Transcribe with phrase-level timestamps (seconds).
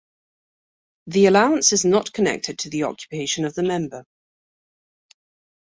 [1.05, 4.07] The allowance is not connected to the occupation of the member.